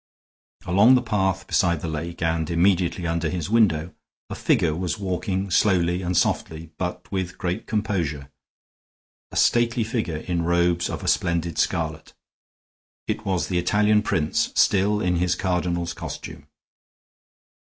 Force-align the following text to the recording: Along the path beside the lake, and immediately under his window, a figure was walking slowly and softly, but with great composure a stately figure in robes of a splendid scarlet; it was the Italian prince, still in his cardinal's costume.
Along 0.65 0.95
the 0.95 1.03
path 1.03 1.45
beside 1.45 1.81
the 1.81 1.87
lake, 1.87 2.23
and 2.23 2.49
immediately 2.49 3.05
under 3.05 3.29
his 3.29 3.51
window, 3.51 3.93
a 4.31 4.33
figure 4.33 4.75
was 4.75 4.97
walking 4.97 5.51
slowly 5.51 6.01
and 6.01 6.17
softly, 6.17 6.71
but 6.79 7.11
with 7.11 7.37
great 7.37 7.67
composure 7.67 8.31
a 9.31 9.35
stately 9.35 9.83
figure 9.83 10.17
in 10.17 10.41
robes 10.41 10.89
of 10.89 11.03
a 11.03 11.07
splendid 11.07 11.59
scarlet; 11.59 12.15
it 13.07 13.25
was 13.27 13.47
the 13.47 13.59
Italian 13.59 14.01
prince, 14.01 14.51
still 14.55 15.01
in 15.01 15.17
his 15.17 15.35
cardinal's 15.35 15.93
costume. 15.93 16.47